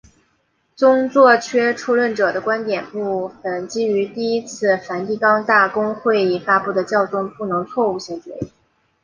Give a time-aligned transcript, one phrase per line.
[0.75, 8.51] 宗座缺出论者的观点部分基于第一次梵蒂冈大公会议发布的教宗不能错误性决议。